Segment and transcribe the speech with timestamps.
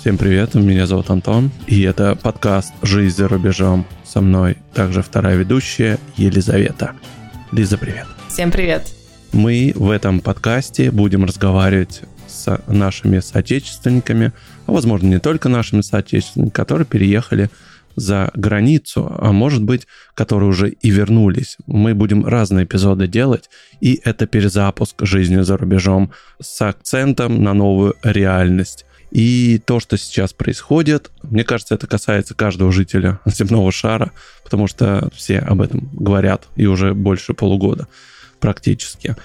[0.00, 3.86] Всем привет, меня зовут Антон, и это подкаст «Жизнь за рубежом».
[4.02, 6.92] Со мной также вторая ведущая Елизавета.
[7.52, 8.06] Лиза, привет.
[8.30, 8.94] Всем привет.
[9.34, 14.32] Мы в этом подкасте будем разговаривать с нашими соотечественниками,
[14.64, 17.50] а возможно не только нашими соотечественниками, которые переехали
[17.94, 21.58] за границу, а может быть, которые уже и вернулись.
[21.66, 23.50] Мы будем разные эпизоды делать,
[23.82, 28.86] и это перезапуск жизни за рубежом с акцентом на новую реальность.
[29.10, 34.12] И то, что сейчас происходит, мне кажется, это касается каждого жителя земного шара,
[34.44, 37.88] потому что все об этом говорят и уже больше полугода
[38.38, 39.16] практически.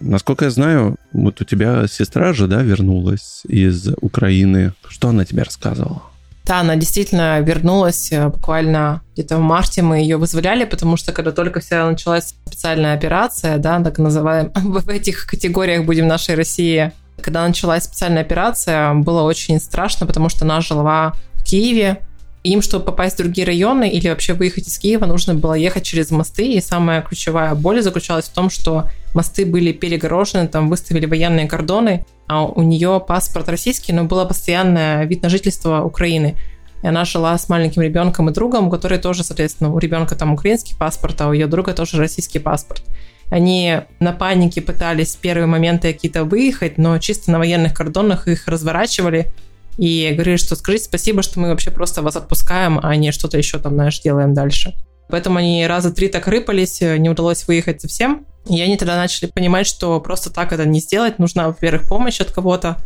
[0.00, 4.72] Насколько я знаю, вот у тебя сестра же, да, вернулась из Украины.
[4.88, 6.02] Что она тебе рассказывала?
[6.44, 11.30] Да, она действительно вернулась э, буквально где-то в марте мы ее вызволяли, потому что когда
[11.30, 16.90] только вся началась специальная операция, да, так называемая, в этих категориях будем нашей России,
[17.20, 22.00] когда началась специальная операция, было очень страшно, потому что она жила в Киеве,
[22.44, 26.10] им, чтобы попасть в другие районы или вообще выехать из Киева, нужно было ехать через
[26.10, 26.52] мосты.
[26.52, 32.04] И самая ключевая боль заключалась в том, что мосты были перегорожены, там выставили военные кордоны,
[32.26, 36.36] а у нее паспорт российский, но было постоянное вид на жительство Украины.
[36.82, 40.76] И она жила с маленьким ребенком и другом, который тоже, соответственно, у ребенка там украинский
[40.76, 42.82] паспорт, а у ее друга тоже российский паспорт.
[43.30, 48.46] Они на панике пытались в первые моменты какие-то выехать, но чисто на военных кордонах их
[48.48, 49.32] разворачивали,
[49.78, 53.58] и говорили, что скажите спасибо, что мы вообще просто вас отпускаем, а не что-то еще
[53.58, 54.74] там, знаешь, делаем дальше.
[55.08, 58.26] Поэтому они раза три так рыпались, не удалось выехать совсем.
[58.48, 61.18] И они тогда начали понимать, что просто так это не сделать.
[61.18, 62.76] Нужна, во-первых, помощь от кого-то,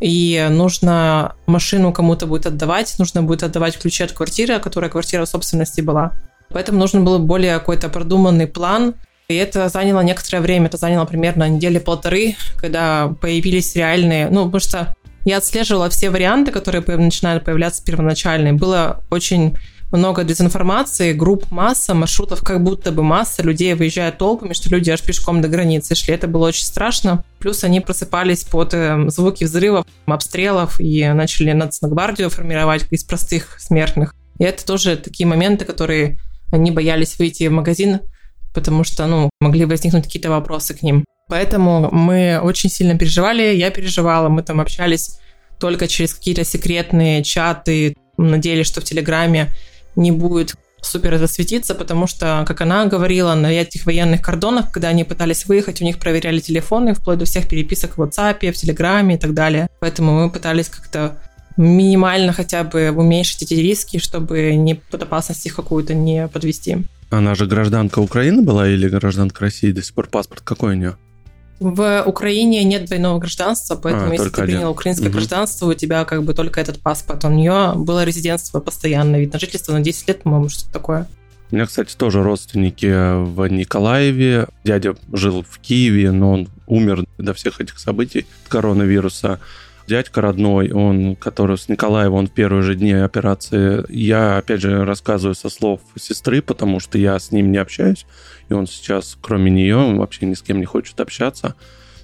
[0.00, 5.28] и нужно машину кому-то будет отдавать, нужно будет отдавать ключи от квартиры, которая квартира в
[5.28, 6.12] собственности была.
[6.50, 8.94] Поэтому нужен был более какой-то продуманный план,
[9.28, 14.60] и это заняло некоторое время, это заняло примерно недели полторы, когда появились реальные, ну, потому
[14.60, 18.52] что я отслеживала все варианты, которые начинают появляться первоначальные.
[18.52, 19.56] Было очень
[19.90, 25.02] много дезинформации, групп масса, маршрутов как будто бы масса, людей выезжают толпами, что люди аж
[25.02, 26.14] пешком до границы шли.
[26.14, 27.24] Это было очень страшно.
[27.40, 34.14] Плюс они просыпались под э, звуки взрывов, обстрелов и начали национальгвардию формировать из простых смертных.
[34.38, 36.18] И это тоже такие моменты, которые
[36.52, 38.00] они боялись выйти в магазин,
[38.56, 41.04] потому что, ну, могли возникнуть какие-то вопросы к ним.
[41.28, 45.18] Поэтому мы очень сильно переживали, я переживала, мы там общались
[45.60, 49.48] только через какие-то секретные чаты, надеялись, что в Телеграме
[49.94, 55.04] не будет супер засветиться, потому что, как она говорила, на этих военных кордонах, когда они
[55.04, 59.18] пытались выехать, у них проверяли телефоны, вплоть до всех переписок в WhatsApp, в Телеграме и
[59.18, 59.68] так далее.
[59.80, 61.18] Поэтому мы пытались как-то
[61.58, 66.86] минимально хотя бы уменьшить эти риски, чтобы не под опасность их какую-то не подвести.
[67.10, 69.72] Она же гражданка Украины была или гражданка России?
[69.72, 70.96] До сих пор паспорт какой у нее?
[71.58, 75.16] В Украине нет двойного гражданства, поэтому а, если ты принял украинское угу.
[75.16, 77.24] гражданство, у тебя как бы только этот паспорт.
[77.24, 81.08] У нее было резидентство постоянное, вид на жительство на 10 лет, по-моему, что-то такое.
[81.50, 82.86] У меня, кстати, тоже родственники
[83.24, 84.48] в Николаеве.
[84.64, 89.40] Дядя жил в Киеве, но он умер до всех этих событий коронавируса
[89.86, 94.84] дядька родной, он, который с Николаева, он в первые же дни операции, я, опять же,
[94.84, 98.06] рассказываю со слов сестры, потому что я с ним не общаюсь,
[98.48, 101.54] и он сейчас, кроме нее, вообще ни с кем не хочет общаться.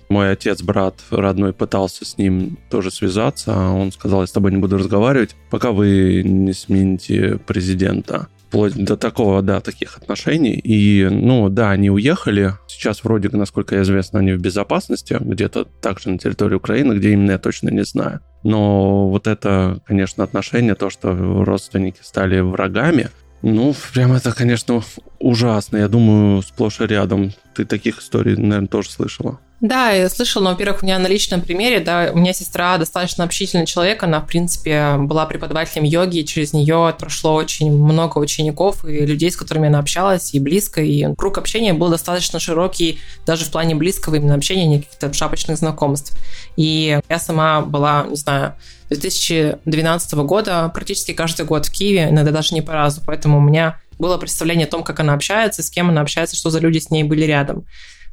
[0.09, 4.53] Мой отец, брат родной пытался с ним тоже связаться, а он сказал, я с тобой
[4.53, 10.53] не буду разговаривать, пока вы не смените президента вплоть до такого, да, таких отношений.
[10.53, 12.53] И, ну, да, они уехали.
[12.69, 17.39] Сейчас вроде, насколько известно, они в безопасности, где-то также на территории Украины, где именно я
[17.39, 18.21] точно не знаю.
[18.43, 21.15] Но вот это, конечно, отношение, то, что
[21.45, 23.09] родственники стали врагами,
[23.41, 24.83] ну, прям это, конечно,
[25.19, 25.79] ужасно.
[25.79, 27.33] Я думаю, сплошь и рядом.
[27.55, 29.41] Ты таких историй, наверное, тоже слышала.
[29.63, 33.23] Да, я слышала, но, во-первых, у меня на личном примере, да, у меня сестра достаточно
[33.23, 38.85] общительный человек, она, в принципе, была преподавателем йоги, и через нее прошло очень много учеников
[38.85, 43.45] и людей, с которыми она общалась, и близко, и круг общения был достаточно широкий, даже
[43.45, 46.19] в плане близкого именно общения, не каких-то шапочных знакомств.
[46.57, 48.57] И я сама была, не знаю,
[48.89, 53.79] 2012 года практически каждый год в Киеве, иногда даже не по разу, поэтому у меня
[54.01, 56.91] было представление о том, как она общается, с кем она общается, что за люди с
[56.91, 57.65] ней были рядом.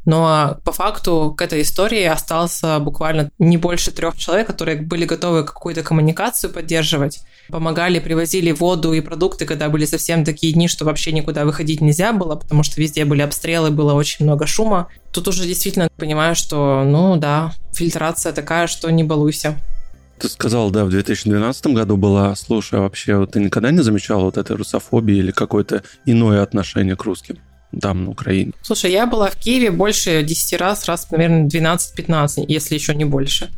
[0.05, 5.43] Но по факту к этой истории остался буквально не больше трех человек, которые были готовы
[5.43, 7.21] какую-то коммуникацию поддерживать.
[7.49, 12.13] Помогали, привозили воду и продукты, когда были совсем такие дни, что вообще никуда выходить нельзя
[12.13, 14.87] было, потому что везде были обстрелы, было очень много шума.
[15.11, 19.59] Тут уже действительно понимаю, что, ну да, фильтрация такая, что не балуйся.
[20.19, 22.35] Ты сказал, да, в 2012 году была.
[22.35, 27.03] Слушай, а вообще ты никогда не замечал вот этой русофобии или какое-то иное отношение к
[27.03, 27.39] русским?
[27.79, 28.53] Там, на Украине?
[28.61, 33.49] Слушай, я была в Киеве больше 10 раз, раз, наверное, 12-15, если еще не больше.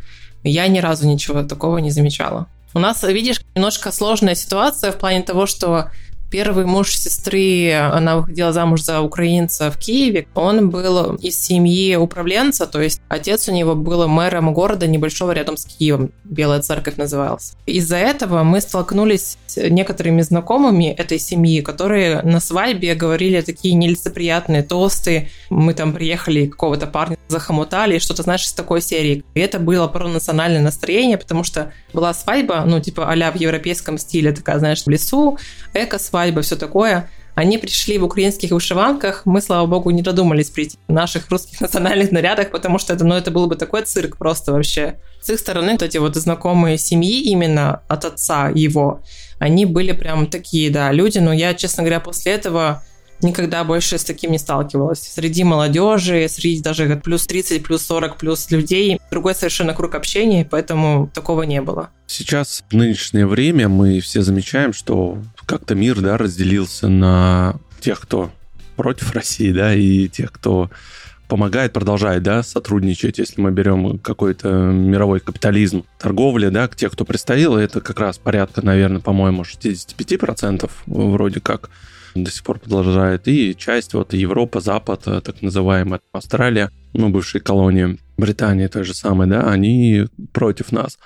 [0.43, 2.47] Я ни разу ничего такого не замечала.
[2.73, 5.91] У нас, видишь, немножко сложная ситуация в плане того, что
[6.31, 10.27] Первый муж сестры, она выходила замуж за украинца в Киеве.
[10.33, 15.57] Он был из семьи управленца, то есть отец у него был мэром города небольшого рядом
[15.57, 16.13] с Киевом.
[16.23, 17.55] Белая церковь назывался.
[17.65, 24.63] Из-за этого мы столкнулись с некоторыми знакомыми этой семьи, которые на свадьбе говорили такие нелицеприятные
[24.63, 25.29] тосты.
[25.49, 29.25] Мы там приехали, какого-то парня захомутали, что-то, знаешь, из такой серии.
[29.33, 33.97] И это было про национальное настроение, потому что была свадьба, ну, типа а в европейском
[33.97, 35.37] стиле, такая, знаешь, в лесу,
[35.73, 37.09] эко-свадьба, свадьба, все такое.
[37.33, 39.25] Они пришли в украинских вышиванках.
[39.25, 43.15] Мы, слава богу, не додумались прийти в наших русских национальных нарядах, потому что это, ну,
[43.15, 44.99] это был бы такой цирк просто вообще.
[45.21, 49.01] С их стороны, вот эти вот знакомые семьи именно от отца его,
[49.39, 51.19] они были прям такие, да, люди.
[51.19, 52.83] Но я, честно говоря, после этого
[53.23, 55.01] никогда больше с таким не сталкивалась.
[55.01, 58.99] Среди молодежи, среди даже плюс 30, плюс 40, плюс людей.
[59.09, 61.89] Другой совершенно круг общения, поэтому такого не было.
[62.07, 68.31] Сейчас, в нынешнее время, мы все замечаем, что как-то мир да, разделился на тех, кто
[68.75, 70.69] против России, да, и тех, кто
[71.27, 77.55] помогает, продолжает, да, сотрудничать, если мы берем какой-то мировой капитализм, торговли, да, тех, кто представил,
[77.55, 81.69] это как раз порядка, наверное, по-моему, 65% вроде как
[82.15, 83.27] до сих пор продолжает.
[83.29, 88.93] И часть вот Европа, Запад, э, так называемая Австралия, ну, бывшие колонии Британии той же
[88.93, 90.99] самой, да, они против нас.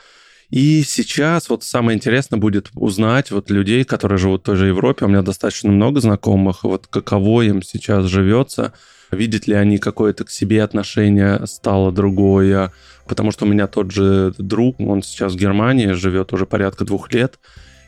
[0.50, 5.06] И сейчас вот самое интересное будет узнать вот людей, которые живут в той же Европе.
[5.06, 6.64] У меня достаточно много знакомых.
[6.64, 8.74] Вот каково им сейчас живется,
[9.12, 12.72] видят ли они какое-то к себе отношение стало другое.
[13.08, 17.12] Потому что у меня тот же друг, он сейчас в Германии, живет уже порядка двух
[17.14, 17.40] лет.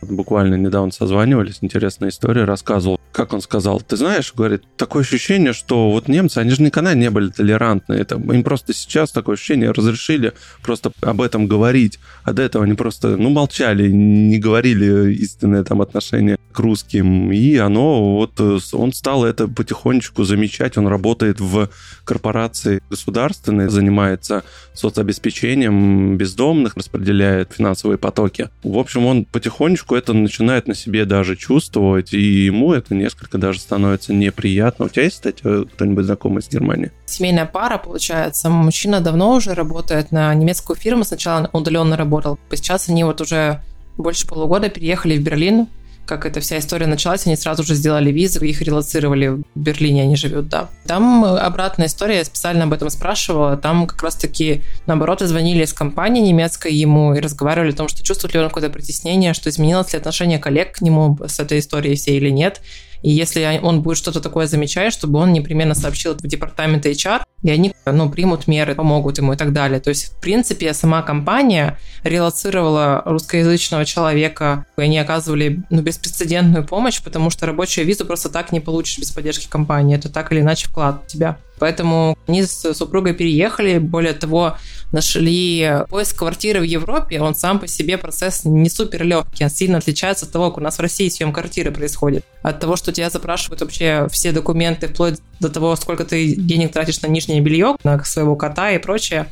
[0.01, 5.89] Буквально недавно созванивались, интересная история, рассказывал, как он сказал, ты знаешь, говорит, такое ощущение, что
[5.91, 10.33] вот немцы, они же никогда не были толерантны, это, им просто сейчас такое ощущение разрешили
[10.61, 15.81] просто об этом говорить, а до этого они просто, ну, молчали, не говорили истинное там
[15.81, 18.41] отношение к русским, и оно вот,
[18.73, 21.69] он стал это потихонечку замечать, он работает в
[22.03, 24.43] корпорации государственной, занимается
[24.73, 28.49] соцобеспечением бездомных, распределяет финансовые потоки.
[28.63, 33.59] В общем, он потихонечку это начинает на себе даже чувствовать, и ему это несколько даже
[33.59, 34.85] становится неприятно.
[34.85, 36.91] У тебя есть, кстати, кто-нибудь знакомый из Германии?
[37.05, 38.49] Семейная пара, получается.
[38.49, 41.03] Мужчина давно уже работает на немецкую фирму.
[41.03, 42.39] Сначала удаленно работал.
[42.51, 43.61] Сейчас они вот уже
[43.95, 45.67] больше полугода переехали в Берлин
[46.07, 50.15] как эта вся история началась, они сразу же сделали визы, их релацировали в Берлине, они
[50.15, 50.69] живут, да.
[50.85, 56.21] Там обратная история, я специально об этом спрашивала, там как раз-таки, наоборот, звонили из компании
[56.21, 59.99] немецкой ему и разговаривали о том, что чувствует ли он какое-то притеснение, что изменилось ли
[59.99, 62.61] отношение коллег к нему с этой историей всей или нет.
[63.03, 67.51] И если он будет что-то такое замечать, чтобы он непременно сообщил в департамент HR, и
[67.51, 69.79] они ну, примут меры, помогут ему и так далее.
[69.79, 77.01] То есть, в принципе, сама компания релацировала русскоязычного человека, и они оказывали ну, беспрецедентную помощь,
[77.01, 79.95] потому что рабочую визу просто так не получишь без поддержки компании.
[79.95, 81.37] Это так или иначе вклад в тебя.
[81.59, 83.77] Поэтому они с супругой переехали.
[83.77, 84.57] Более того,
[84.91, 87.19] нашли поиск квартиры в Европе.
[87.19, 89.43] Он сам по себе процесс не супер легкий.
[89.43, 92.25] Он сильно отличается от того, как у нас в России съем квартиры происходит.
[92.43, 97.01] От того, что тебя запрашивают вообще все документы, вплоть до того, сколько ты денег тратишь
[97.01, 99.27] на нижнее белье, на своего кота и прочее.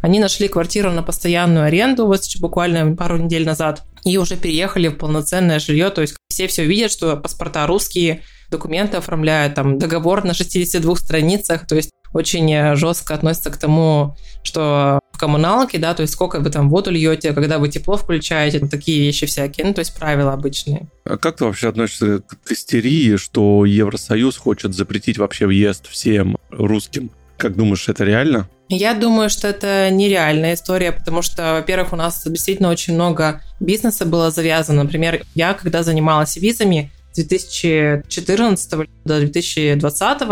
[0.00, 4.96] Они нашли квартиру на постоянную аренду вот буквально пару недель назад и уже переехали в
[4.96, 5.90] полноценное жилье.
[5.90, 11.66] То есть все все видят, что паспорта русские, документы оформляют, там договор на 62 страницах,
[11.66, 16.40] то есть очень э, жестко относится к тому, что в коммуналке, да, то есть сколько
[16.40, 20.32] вы там воду льете, когда вы тепло включаете, такие вещи всякие, ну, то есть правила
[20.32, 20.88] обычные.
[21.04, 27.10] А как ты вообще относишься к истерии, что Евросоюз хочет запретить вообще въезд всем русским?
[27.36, 28.48] Как думаешь, это реально?
[28.68, 34.04] Я думаю, что это нереальная история, потому что, во-первых, у нас действительно очень много бизнеса
[34.04, 34.82] было завязано.
[34.82, 38.70] Например, я, когда занималась визами, 2014
[39.04, 40.22] до 2020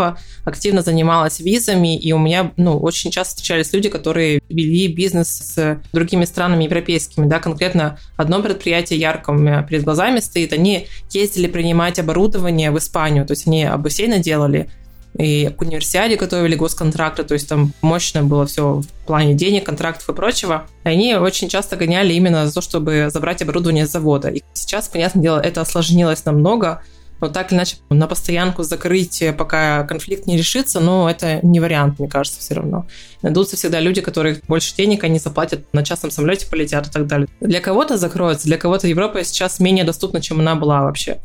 [0.45, 5.81] активно занималась визами, и у меня ну, очень часто встречались люди, которые вели бизнес с
[5.93, 7.27] другими странами европейскими.
[7.27, 10.53] Да, конкретно одно предприятие ярко у меня перед глазами стоит.
[10.53, 14.69] Они ездили принимать оборудование в Испанию, то есть они бассейны делали,
[15.17, 20.09] и к универсиаде готовили госконтракты, то есть там мощно было все в плане денег, контрактов
[20.09, 20.67] и прочего.
[20.83, 24.29] И они очень часто гоняли именно за то, чтобы забрать оборудование с завода.
[24.29, 26.83] И сейчас, понятное дело, это осложнилось намного,
[27.19, 31.97] но так или иначе на постоянку закрыть, пока конфликт не решится, но это не вариант,
[31.97, 32.85] мне кажется, все равно.
[33.23, 37.27] Найдутся всегда люди, которые больше денег они заплатят, на частном самолете полетят и так далее.
[37.41, 41.17] Для кого-то закроется, для кого-то Европа сейчас менее доступна, чем она была вообще.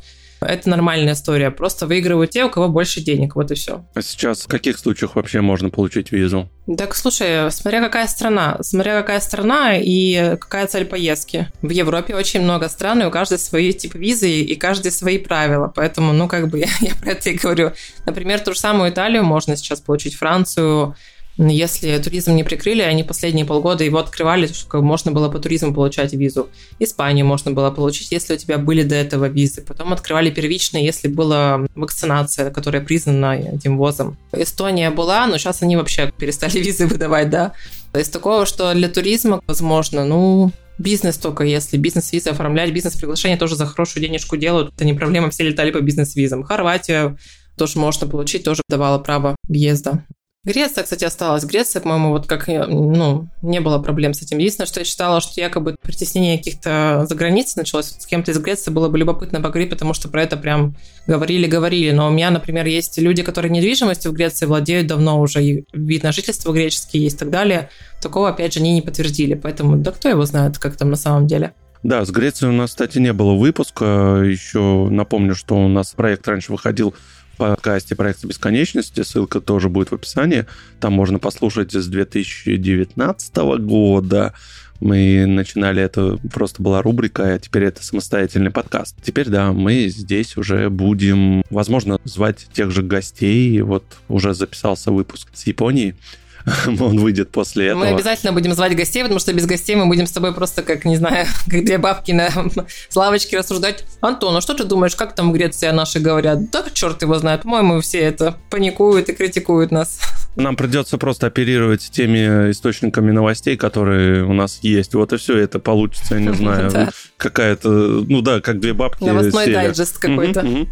[0.44, 1.50] Это нормальная история.
[1.50, 3.36] Просто выигрывают те, у кого больше денег.
[3.36, 3.84] Вот и все.
[3.94, 6.50] А сейчас в каких случаях вообще можно получить визу?
[6.76, 8.58] Так, слушай, смотря какая страна.
[8.60, 11.48] Смотря какая страна и какая цель поездки.
[11.60, 15.72] В Европе очень много стран, и у каждой свои типы визы, и каждый свои правила.
[15.74, 17.72] Поэтому, ну, как бы я, я про это и говорю.
[18.06, 20.96] Например, ту же самую Италию можно сейчас получить, Францию,
[21.38, 26.12] если туризм не прикрыли, они последние полгода его открывали, чтобы можно было по туризму получать
[26.12, 26.48] визу.
[26.78, 29.62] Испанию можно было получить, если у тебя были до этого визы.
[29.62, 34.18] Потом открывали первичные, если была вакцинация, которая признана этим ВОЗом.
[34.32, 37.52] Эстония была, но сейчас они вообще перестали визы выдавать, да.
[37.94, 43.66] Из такого, что для туризма, возможно, ну, Бизнес только если бизнес-визы оформлять, бизнес-приглашение тоже за
[43.66, 44.72] хорошую денежку делают.
[44.74, 46.42] Это не проблема, все летали по бизнес-визам.
[46.42, 47.16] Хорватия
[47.56, 50.04] тоже можно получить, тоже давала право въезда.
[50.44, 51.44] Греция, кстати, осталась.
[51.44, 54.38] Греция, по-моему, вот как, ну, не было проблем с этим.
[54.38, 58.72] Единственное, что я читала, что якобы притеснение каких-то за границей началось с кем-то из Греции,
[58.72, 60.74] было бы любопытно поговорить, потому что про это прям
[61.06, 61.92] говорили-говорили.
[61.92, 66.02] Но у меня, например, есть люди, которые недвижимостью в Греции владеют давно уже, и вид
[66.02, 67.70] на жительство греческий есть и так далее.
[68.02, 69.34] Такого, опять же, они не подтвердили.
[69.34, 71.52] Поэтому, да кто его знает, как там на самом деле.
[71.84, 74.22] Да, с Грецией у нас, кстати, не было выпуска.
[74.24, 76.96] Еще напомню, что у нас проект раньше выходил
[77.42, 79.02] подкасте «Проекта бесконечности».
[79.02, 80.46] Ссылка тоже будет в описании.
[80.78, 84.32] Там можно послушать с 2019 года.
[84.78, 88.96] Мы начинали это, просто была рубрика, а теперь это самостоятельный подкаст.
[89.02, 93.60] Теперь, да, мы здесь уже будем, возможно, звать тех же гостей.
[93.62, 95.96] Вот уже записался выпуск с Японии.
[96.66, 97.80] он выйдет после этого.
[97.80, 100.84] Мы обязательно будем звать гостей, потому что без гостей мы будем с тобой просто, как,
[100.84, 102.30] не знаю, как две бабки на
[102.88, 103.84] с лавочке рассуждать.
[104.00, 106.50] Антон, а что ты думаешь, как там в Греции наши говорят?
[106.50, 110.00] Да черт его знает, по-моему, все это паникуют и критикуют нас.
[110.36, 114.94] Нам придется просто оперировать теми источниками новостей, которые у нас есть.
[114.94, 119.04] Вот и все это получится, я не знаю, какая-то, ну да, как две бабки.
[119.04, 120.66] Новостной дайджест какой-то.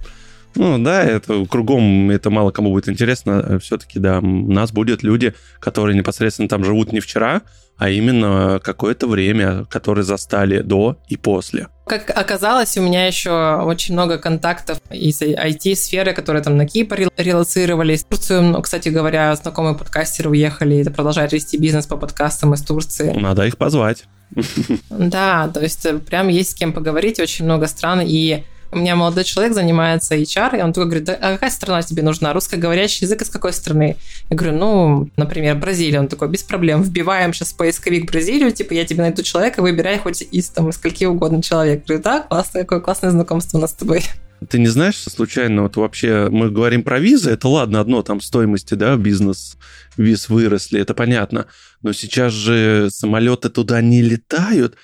[0.54, 3.58] Ну да, это кругом это мало кому будет интересно.
[3.60, 7.42] Все-таки, да, у нас будут люди, которые непосредственно там живут не вчера,
[7.80, 11.68] а именно какое-то время, которые застали до и после.
[11.86, 18.04] Как оказалось, у меня еще очень много контактов из IT-сферы, которые там на Кипр релацировались.
[18.04, 22.60] В Турцию, ну, кстати говоря, знакомые подкастеры уехали и продолжают вести бизнес по подкастам из
[22.62, 23.12] Турции.
[23.18, 24.04] Надо их позвать.
[24.90, 28.96] Да, то есть э, прям есть с кем поговорить, очень много стран, и у меня
[28.96, 32.32] молодой человек занимается HR, и он такой говорит, а какая страна тебе нужна?
[32.32, 33.96] Русскоговорящий язык из какой страны?
[34.28, 36.00] Я говорю, ну, например, Бразилия.
[36.00, 40.22] Он такой, без проблем, вбиваем сейчас поисковик Бразилию, типа, я тебе найду человека, выбирай хоть
[40.22, 41.80] из там, из скольки угодно человек.
[41.80, 44.04] Я говорю, да, классно, какое классное знакомство у нас с тобой.
[44.48, 48.72] Ты не знаешь, случайно, вот вообще мы говорим про визы, это ладно, одно там стоимости,
[48.72, 49.58] да, бизнес,
[49.98, 51.46] виз выросли, это понятно.
[51.82, 54.76] Но сейчас же самолеты туда не летают,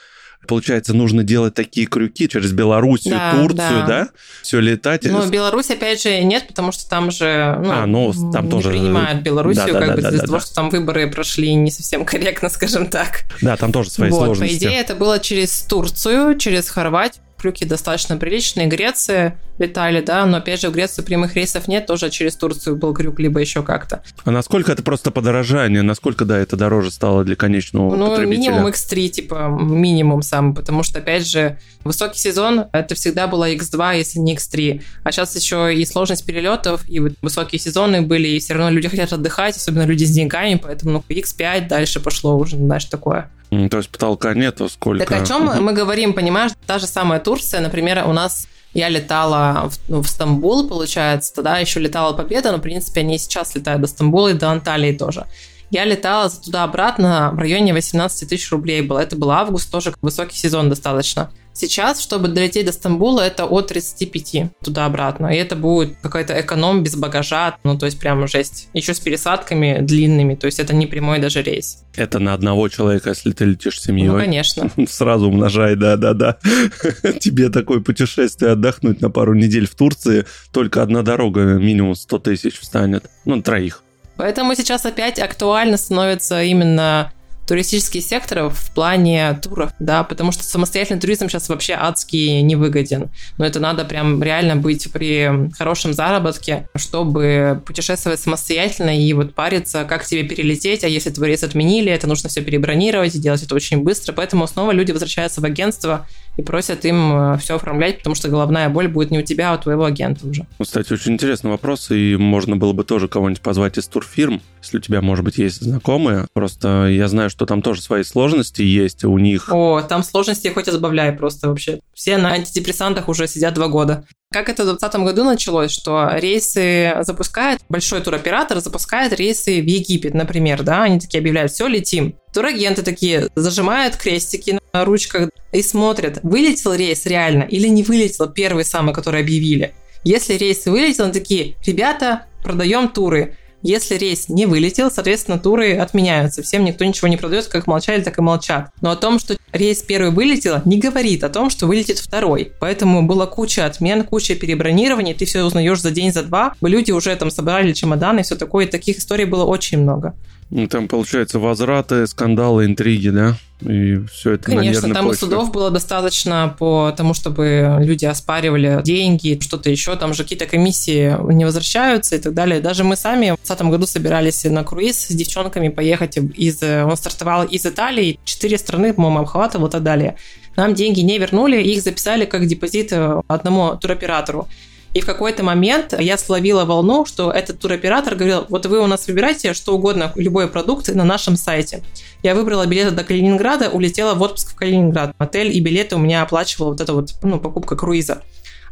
[0.46, 3.86] Получается, нужно делать такие крюки через Белоруссию, да, Турцию, да.
[3.86, 4.08] да?
[4.42, 5.04] Все летать.
[5.04, 8.70] Ну, Беларусь, опять же, нет, потому что там же ну, а, ну, там не тоже...
[8.70, 10.44] принимают Белоруссию, да, как да, бы да, из-за да, того, да.
[10.44, 13.24] что там выборы прошли не совсем корректно, скажем так.
[13.40, 14.54] Да, там тоже свои вот, сложности.
[14.54, 18.66] По идее, это было через Турцию, через Хорватию, крюки достаточно приличные.
[18.66, 22.92] Греция летали, да, но опять же в Грецию прямых рейсов нет, тоже через Турцию был
[22.92, 24.02] крюк, либо еще как-то.
[24.24, 25.82] А насколько это просто подорожание?
[25.82, 28.38] Насколько, да, это дороже стало для конечного ну, потребителя?
[28.38, 33.96] минимум X3, типа, минимум сам, потому что, опять же, высокий сезон, это всегда было X2,
[33.96, 34.82] если не X3.
[35.04, 38.88] А сейчас еще и сложность перелетов, и вот высокие сезоны были, и все равно люди
[38.88, 43.30] хотят отдыхать, особенно люди с деньгами, поэтому ну, X5 дальше пошло уже, знаешь, такое.
[43.50, 45.04] То есть потолка нету, сколько?
[45.04, 46.52] Так о чем мы говорим, понимаешь?
[46.66, 51.58] Та же самая Турция, например, у нас я летала в, ну, в Стамбул, получается, тогда
[51.58, 55.26] еще летала Победа, но, в принципе, они сейчас летают до Стамбула и до Анталии тоже.
[55.70, 59.00] Я летала туда-обратно в районе 18 тысяч рублей было.
[59.00, 61.30] Это был август, тоже высокий сезон достаточно.
[61.56, 65.28] Сейчас, чтобы долететь до Стамбула, это от 35 туда-обратно.
[65.28, 68.68] И это будет какой-то эконом без багажа, ну, то есть прямо жесть.
[68.74, 71.82] Еще с пересадками длинными, то есть это не прямой даже рейс.
[71.94, 74.08] Это на одного человека, если ты летишь с семьей.
[74.08, 74.70] Ну, конечно.
[74.86, 76.36] Сразу умножай, да-да-да.
[77.20, 82.60] Тебе такое путешествие отдохнуть на пару недель в Турции, только одна дорога минимум 100 тысяч
[82.60, 83.06] встанет.
[83.24, 83.82] Ну, троих.
[84.16, 87.12] Поэтому сейчас опять актуально становится именно
[87.46, 93.10] туристический сектор в плане туров, да, потому что самостоятельный туризм сейчас вообще адский невыгоден.
[93.38, 99.84] Но это надо прям реально быть при хорошем заработке, чтобы путешествовать самостоятельно и вот париться,
[99.84, 103.54] как тебе перелететь, а если твой рейс отменили, это нужно все перебронировать и делать это
[103.54, 104.12] очень быстро.
[104.12, 106.06] Поэтому снова люди возвращаются в агентство
[106.36, 109.56] и просят им э, все оформлять, потому что головная боль будет не у тебя, а
[109.56, 110.46] у твоего агента уже.
[110.58, 114.78] Ну, кстати, очень интересный вопрос, и можно было бы тоже кого-нибудь позвать из турфирм, если
[114.78, 116.26] у тебя, может быть, есть знакомые.
[116.32, 119.48] Просто я знаю, что там тоже свои сложности есть у них.
[119.50, 121.80] О, там сложности хоть избавляй просто вообще.
[121.94, 124.04] Все на антидепрессантах уже сидят два года.
[124.36, 130.12] Как это в 2020 году началось, что рейсы запускает, большой туроператор запускает рейсы в Египет,
[130.12, 132.18] например, да, они такие объявляют, все, летим.
[132.34, 138.66] Турагенты такие зажимают крестики на ручках и смотрят, вылетел рейс реально или не вылетел первый
[138.66, 139.72] самый, который объявили.
[140.04, 143.38] Если рейс вылетел, они такие, ребята, продаем туры.
[143.62, 146.42] Если рейс не вылетел, соответственно, туры отменяются.
[146.42, 148.70] Всем никто ничего не продает, как молчали, так и молчат.
[148.80, 152.52] Но о том, что рейс первый вылетел, не говорит о том, что вылетит второй.
[152.60, 156.54] Поэтому была куча отмен, куча перебронирований, ты все узнаешь за день, за два.
[156.60, 158.66] Люди уже там собрали чемоданы и все такое.
[158.66, 160.14] Таких историй было очень много.
[160.50, 163.36] Ну, там, получается, возвраты, скандалы, интриги, да?
[163.62, 165.16] И все это Конечно, там почве.
[165.16, 169.96] и судов было достаточно по тому, чтобы люди оспаривали деньги, что-то еще.
[169.96, 172.60] Там же какие-то комиссии не возвращаются и так далее.
[172.60, 176.62] Даже мы сами в 2020 году собирались на круиз с девчонками поехать из...
[176.62, 180.16] Он стартовал из Италии, четыре страны, по-моему, обхватывал и так далее.
[180.54, 182.92] Нам деньги не вернули, их записали как депозит
[183.26, 184.48] одному туроператору.
[184.96, 189.06] И в какой-то момент я словила волну, что этот туроператор говорил, вот вы у нас
[189.06, 191.82] выбирайте что угодно, любой продукт на нашем сайте.
[192.22, 195.14] Я выбрала билеты до Калининграда, улетела в отпуск в Калининград.
[195.18, 198.22] Отель и билеты у меня оплачивала вот эта вот ну, покупка круиза.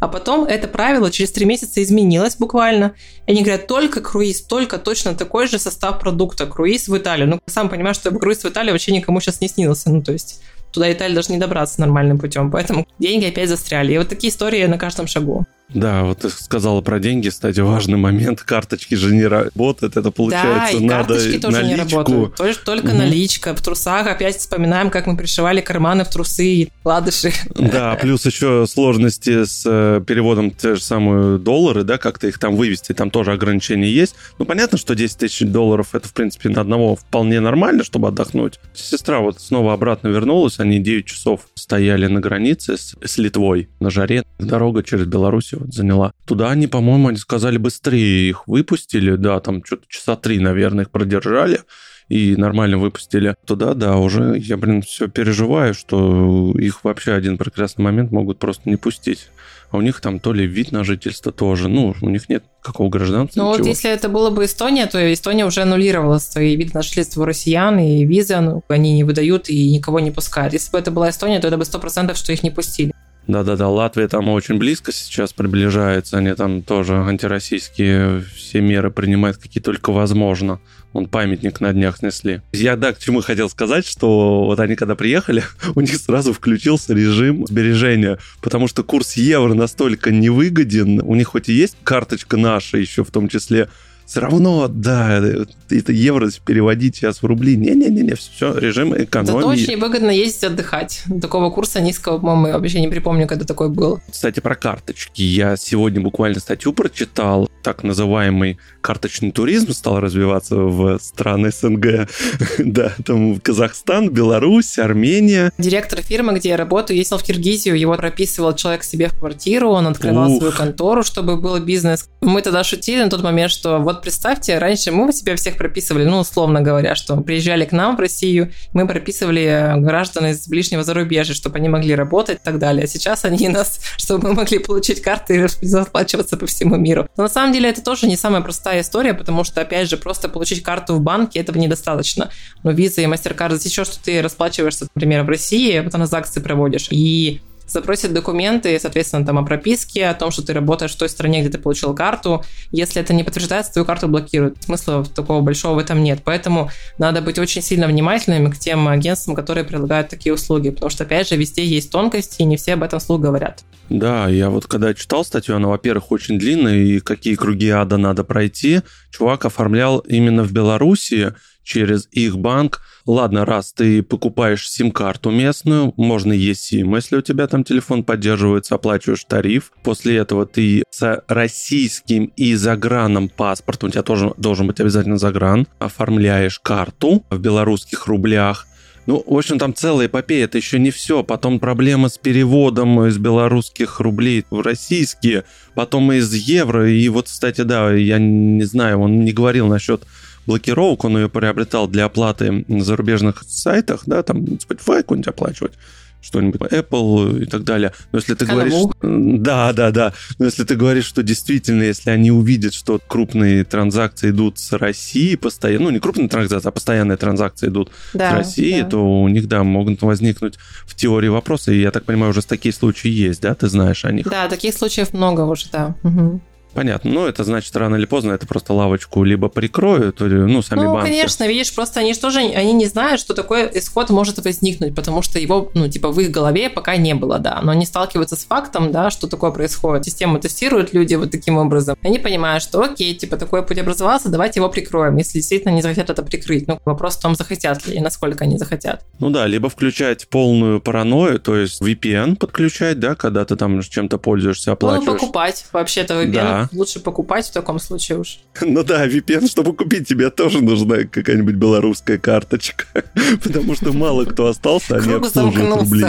[0.01, 2.95] А потом это правило через три месяца изменилось буквально.
[3.27, 6.47] И они говорят, только круиз, только точно такой же состав продукта.
[6.47, 7.29] Круиз в Италию.
[7.29, 9.91] Ну, сам понимаешь, что круиз в Италию вообще никому сейчас не снился.
[9.91, 10.41] Ну, то есть
[10.73, 12.51] туда Италия даже не добраться нормальным путем.
[12.51, 13.93] Поэтому деньги опять застряли.
[13.93, 15.45] И вот такие истории на каждом шагу.
[15.75, 18.43] Да, вот ты сказала про деньги, кстати, важный момент.
[18.43, 21.75] Карточки же не работают, это получается да, и надо карточки тоже наличку.
[21.75, 22.37] не работают.
[22.37, 22.97] Только, только угу.
[22.97, 23.55] наличка.
[23.55, 27.33] В трусах опять вспоминаем, как мы пришивали карманы в трусы и ладыши.
[27.55, 32.57] Да, плюс еще сложности с э, переводом те же самые доллары, да, как-то их там
[32.57, 34.15] вывести, там тоже ограничения есть.
[34.39, 38.61] Ну, понятно, что 10 тысяч долларов это, в принципе, на одного вполне нормально, чтобы отдохнуть.
[38.75, 43.91] Сестра вот снова обратно вернулась, они 9 часов стояли на границе с, с Литвой на
[43.91, 44.23] жаре.
[44.39, 46.13] Дорога через Беларусь вот заняла.
[46.27, 50.91] Туда они, по-моему, они сказали, быстрее их выпустили, да, там что-то часа три, наверное, их
[50.91, 51.61] продержали
[52.09, 57.83] и нормально выпустили туда, да, уже я, блин, все переживаю, что их вообще один прекрасный
[57.83, 59.29] момент могут просто не пустить.
[59.71, 62.89] А у них там то ли вид на жительство тоже, ну, у них нет какого
[62.91, 63.41] гражданства.
[63.41, 67.23] Ну вот если это было бы Эстония, то Эстония уже аннулировала свои вид на жительство
[67.23, 70.53] у россиян, и визы ну, они не выдают и никого не пускают.
[70.53, 72.93] Если бы это была Эстония, то это бы сто процентов, что их не пустили.
[73.27, 79.63] Да-да-да, Латвия там очень близко сейчас приближается, они там тоже антироссийские все меры принимают, какие
[79.63, 80.61] только возможно.
[80.93, 82.41] Он памятник на днях снесли.
[82.53, 85.43] Я, да, к чему хотел сказать, что вот они когда приехали,
[85.75, 91.49] у них сразу включился режим сбережения, потому что курс евро настолько невыгоден, у них хоть
[91.49, 93.69] и есть карточка наша еще в том числе,
[94.07, 95.23] все равно, да,
[95.71, 97.57] это евро переводить сейчас в рубли.
[97.57, 99.41] Не-не-не, все, режим экономии.
[99.41, 101.03] Зато очень выгодно ездить отдыхать.
[101.21, 104.01] Такого курса низкого, по-моему, вообще не припомню, когда такой был.
[104.11, 105.23] Кстати, про карточки.
[105.23, 107.49] Я сегодня буквально статью прочитал.
[107.63, 112.09] Так называемый карточный туризм стал развиваться в страны СНГ.
[112.59, 115.51] да, там Казахстан, Беларусь, Армения.
[115.57, 119.87] Директор фирмы, где я работаю, ездил в Киргизию, его прописывал человек себе в квартиру, он
[119.87, 120.39] открывал Ух.
[120.39, 122.07] свою контору, чтобы был бизнес.
[122.21, 126.05] Мы тогда шутили на тот момент, что вот вот представьте, раньше мы себя всех прописывали,
[126.05, 131.35] ну, условно говоря, что приезжали к нам в Россию, мы прописывали граждан из ближнего зарубежья,
[131.35, 132.85] чтобы они могли работать и так далее.
[132.85, 137.09] А сейчас они нас, чтобы мы могли получить карты и расплачиваться по всему миру.
[137.17, 140.29] Но на самом деле это тоже не самая простая история, потому что, опять же, просто
[140.29, 142.31] получить карту в банке этого недостаточно.
[142.63, 146.89] Но виза и мастер-карт, еще что ты расплачиваешься, например, в России, потом транзакции проводишь.
[146.91, 151.41] И запросят документы, соответственно, там о прописке, о том, что ты работаешь в той стране,
[151.41, 152.43] где ты получил карту.
[152.71, 154.63] Если это не подтверждается, твою карту блокируют.
[154.63, 156.21] Смысла такого большого в этом нет.
[156.25, 161.05] Поэтому надо быть очень сильно внимательными к тем агентствам, которые предлагают такие услуги, потому что,
[161.05, 163.65] опять же, везде есть тонкости, и не все об этом вслух говорят.
[163.89, 168.25] Да, я вот когда читал статью, она, во-первых, очень длинная, и какие круги ада надо
[168.25, 168.81] пройти.
[169.11, 176.33] Чувак оформлял именно в Беларуси через их банк– Ладно, раз ты покупаешь сим-карту местную, можно
[176.33, 179.73] eSIM, если у тебя там телефон поддерживается, оплачиваешь тариф.
[179.83, 185.67] После этого ты с российским и заграном паспортом, у тебя тоже должен быть обязательно загран,
[185.79, 188.67] оформляешь карту в белорусских рублях,
[189.07, 191.23] ну, в общем, там целая эпопея, это еще не все.
[191.23, 196.91] Потом проблема с переводом из белорусских рублей в российские, потом из евро.
[196.91, 200.05] И вот, кстати, да, я не знаю, он не говорил насчет
[200.47, 205.73] блокировок, он ее приобретал для оплаты на зарубежных сайтах, да, там Spotify какой-нибудь оплачивать,
[206.21, 207.93] что-нибудь Apple и так далее.
[208.11, 208.71] Но если ты Канаву.
[208.71, 209.41] говоришь...
[209.43, 210.15] Да, да, да.
[210.39, 215.37] Но если ты говоришь, что действительно, если они увидят, что крупные транзакции идут с России
[215.37, 218.89] постоянно, ну, не крупные транзакции, а постоянные транзакции идут Да, с России, да.
[218.89, 220.55] то у них, да, могут возникнуть
[220.87, 221.77] в теории вопросы.
[221.77, 223.55] И я так понимаю, уже такие случаи есть, да?
[223.55, 224.27] Ты знаешь о них?
[224.29, 225.95] Да, таких случаев много уже, да.
[226.03, 226.41] Мгм.
[226.75, 227.11] Понятно.
[227.11, 230.93] Ну, это значит, рано или поздно это просто лавочку либо прикроют, или, ну, сами Ну,
[230.95, 231.09] банки.
[231.11, 235.23] конечно, видишь, просто они же тоже, они не знают, что такой исход может возникнуть, потому
[235.23, 237.61] что его, ну, типа, в их голове пока не было, да.
[237.63, 240.05] Но они сталкиваются с фактом, да, что такое происходит.
[240.05, 241.97] Систему тестируют люди вот таким образом.
[242.03, 246.11] Они понимают, что окей, типа, такой путь образовался, давайте его прикроем, если действительно не захотят
[246.11, 246.67] это прикрыть.
[246.67, 249.03] Ну, вопрос в том, захотят ли и насколько они захотят.
[249.19, 254.19] Ну да, либо включать полную паранойю, то есть VPN подключать, да, когда ты там чем-то
[254.19, 255.21] пользуешься, Ну, оплачиваешь.
[255.21, 255.67] покупать.
[255.73, 256.64] Вообще-то VPN Да.
[256.73, 258.39] Лучше покупать в таком случае уж.
[258.61, 262.87] Ну да, VPN, чтобы купить, тебе тоже нужна какая-нибудь белорусская карточка,
[263.43, 266.07] потому что мало кто остался, они обслуживают рубли.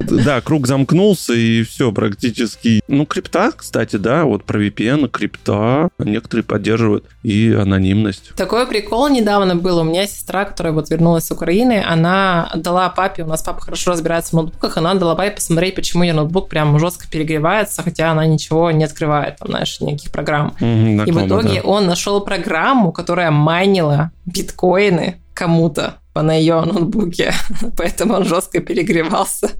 [0.00, 2.82] Да, круг замкнулся, и все практически.
[2.88, 8.32] Ну, крипта, кстати, да, вот про VPN, крипта, некоторые поддерживают и анонимность.
[8.36, 9.78] Такой прикол недавно был.
[9.78, 13.92] У меня сестра, которая вот вернулась с Украины, она дала папе, у нас папа хорошо
[13.92, 18.26] разбирается в ноутбуках, она дала папе посмотреть, почему ее ноутбук прям жестко перегревается, хотя она
[18.26, 20.54] ничего не открывает, там, знаешь, никаких программ.
[20.60, 21.68] Мгм, И в итоге да.
[21.68, 27.34] он нашел программу, которая майнила биткоины кому-то на ее ноутбуке,
[27.76, 29.50] поэтому он жестко перегревался.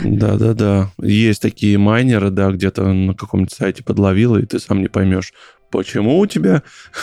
[0.00, 0.90] Да-да-да.
[1.00, 5.32] Есть такие майнеры, да, где-то на каком-нибудь сайте подловила, и ты сам не поймешь,
[5.70, 6.62] почему у тебя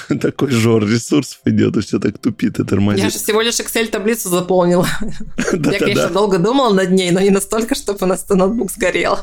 [0.22, 3.13] такой жор ресурсов идет, и все так тупит и Я тормозит.
[3.13, 4.88] же всего лишь Excel-таблицу заполнила.
[5.54, 9.20] Я, конечно, долго думала над ней, но не настолько, чтобы у нас ноутбук сгорел.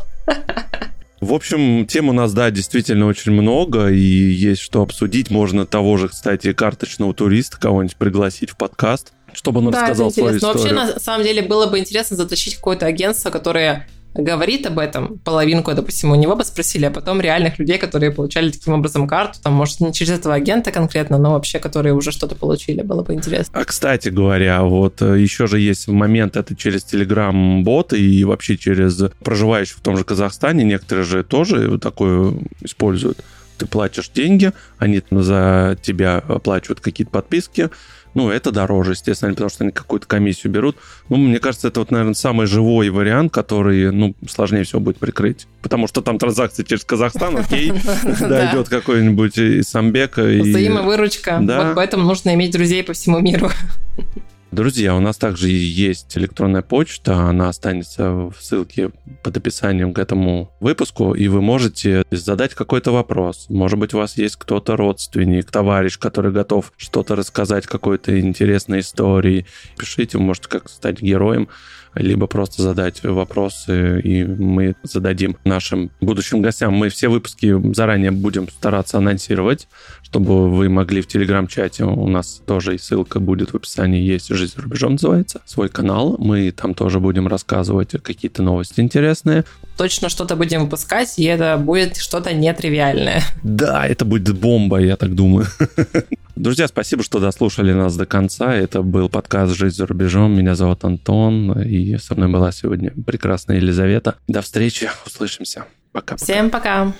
[1.24, 5.30] В общем, тем у нас, да, действительно очень много, и есть что обсудить.
[5.30, 10.28] Можно того же, кстати, карточного туриста кого-нибудь пригласить в подкаст, чтобы он Да, рассказал свою
[10.28, 10.48] интересно.
[10.48, 10.76] Но историю.
[10.76, 15.72] вообще, на самом деле, было бы интересно затащить какое-то агентство, которое говорит об этом, половинку,
[15.74, 19.54] допустим, у него бы спросили, а потом реальных людей, которые получали таким образом карту, там,
[19.54, 23.60] может, не через этого агента конкретно, но вообще, которые уже что-то получили, было бы интересно.
[23.60, 29.02] А, кстати говоря, вот э, еще же есть момент, это через Telegram-бот и вообще через
[29.22, 33.18] проживающих в том же Казахстане, некоторые же тоже такое используют.
[33.58, 37.70] Ты платишь деньги, они за тебя оплачивают какие-то подписки,
[38.14, 40.76] ну, это дороже, естественно, потому что они какую-то комиссию берут.
[41.08, 45.46] Ну, мне кажется, это вот, наверное, самый живой вариант, который, ну, сложнее всего будет прикрыть.
[45.62, 47.72] Потому что там транзакции через Казахстан, окей,
[48.20, 50.22] да, идет какой-нибудь из Самбека.
[50.22, 51.38] Взаимовыручка.
[51.40, 53.50] Вот поэтому нужно иметь друзей по всему миру.
[54.54, 58.92] Друзья, у нас также есть электронная почта, она останется в ссылке
[59.24, 63.46] под описанием к этому выпуску, и вы можете задать какой-то вопрос.
[63.48, 69.44] Может быть, у вас есть кто-то родственник, товарищ, который готов что-то рассказать, какой-то интересной истории.
[69.76, 71.48] Пишите, вы можете как стать героем,
[71.96, 76.74] либо просто задать вопросы, и мы зададим нашим будущим гостям.
[76.74, 79.68] Мы все выпуски заранее будем стараться анонсировать,
[80.02, 84.56] чтобы вы могли в телеграм-чате, у нас тоже и ссылка будет в описании, есть «Жизнь
[84.56, 86.16] за рубежом» называется, свой канал.
[86.18, 89.44] Мы там тоже будем рассказывать какие-то новости интересные.
[89.78, 93.22] Точно что-то будем выпускать, и это будет что-то нетривиальное.
[93.42, 95.46] Да, это будет бомба, я так думаю.
[96.36, 98.54] Друзья, спасибо, что дослушали нас до конца.
[98.54, 100.36] Это был подкаст «Жизнь за рубежом».
[100.36, 104.16] Меня зовут Антон, и со мной была сегодня прекрасная Елизавета.
[104.28, 105.64] До встречи, услышимся.
[105.92, 106.16] Пока.
[106.16, 106.92] Всем пока!